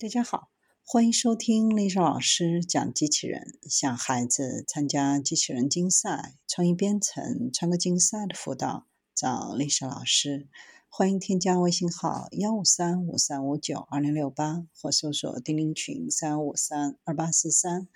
[0.00, 0.50] 大家好，
[0.82, 3.58] 欢迎收听丽莎老师讲机器人。
[3.68, 10.48] 想孩子参加机器人竞赛、创意编程、创客竞赛的辅导，找丽莎老师。
[10.88, 17.86] 欢迎添加微信号幺五三五三五九二零六八，或搜索钉钉群三五三二八四三。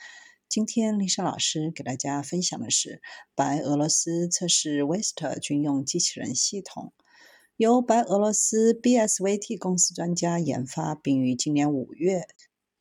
[0.46, 3.00] 今天丽莎老师给大家分享的是
[3.34, 6.92] 白俄罗斯测试 Vesta 军用机器人系统。
[7.56, 12.26] 由白俄罗斯 BSVT 公司专家研发，并于今年五月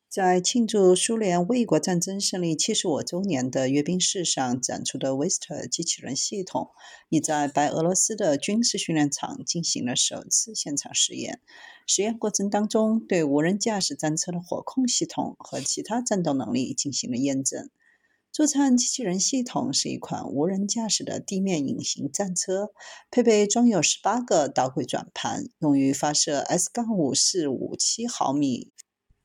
[0.08, 6.70] 在庆祝苏联卫国战争胜利七十五周年的阅兵式上展出的 Vista 机器人系统，
[7.08, 11.40] 已在白俄罗斯的军事训练场进行了首次现场实验。
[11.86, 17.70] 实验过程当中，对无人驾驶战车的火控系统和其他战斗能力进行了验证。
[18.34, 22.70] 作战机器人系统是一款无人驾驶的地面隐形战车，
[23.08, 28.72] 配备装有十八个导轨转盘，用于发射 S- 杠五四五七毫米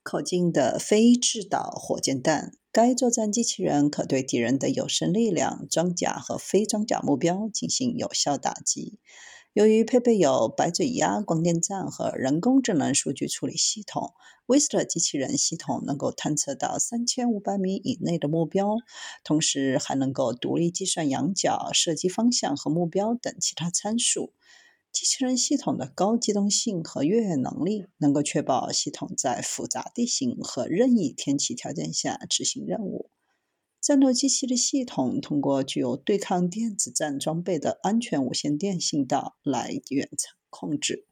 [0.04, 2.52] 口径的非制导火箭弹。
[2.72, 9.00] 该作战机器人可对敌人的有生力量、装甲和非装甲目标进行有效打击。
[9.54, 14.14] 由于配备有白嘴鸦光电站和人工智能数据处理系统，
[14.46, 18.76] 威斯特机器人系统能够探测到三千五百米以内的目标，
[19.24, 24.34] 同时还能够独立计算仰角、射击方向和目标等其他参数。
[24.92, 33.10] 机器人系统的高机动性和越野能力，能够确保系统在复杂地形和任意天气条件下执行任务。
[33.82, 41.09] 战斗机器的系统通过具有对抗电子战装备的安全无线电信道来远程控制。